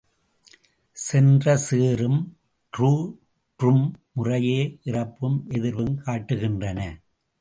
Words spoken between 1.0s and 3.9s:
சென்று சேறும் று, றும்